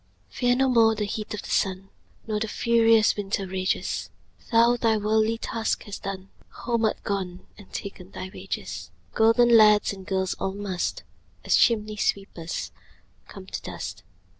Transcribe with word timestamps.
Fear 0.31 0.55
no 0.55 0.67
more 0.67 0.95
the 0.95 1.05
heat 1.05 1.31
o' 1.35 1.37
the 1.37 1.51
sun, 1.51 1.89
Nor 2.25 2.39
the 2.39 2.47
furious 2.47 3.15
winter's 3.15 3.47
rages; 3.51 4.09
Thou 4.51 4.75
thy 4.75 4.97
worldly 4.97 5.37
task 5.37 5.83
hast 5.83 6.01
done, 6.01 6.31
Home 6.65 6.85
art 6.85 7.03
gone, 7.03 7.45
and 7.55 7.71
ta'en 7.71 8.09
thy 8.09 8.31
wages: 8.33 8.89
Golden 9.13 9.55
lads 9.55 9.93
and 9.93 10.03
girls 10.07 10.33
all 10.39 10.55
must, 10.55 11.03
As 11.45 11.55
chimney 11.55 11.97
sweepers, 11.97 12.71
come 13.27 13.45
to 13.45 13.61
dust. 13.61 14.01